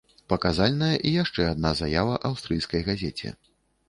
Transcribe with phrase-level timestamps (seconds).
[0.31, 3.35] Паказальная і яшчэ адна заява аўстрыйскай газеце.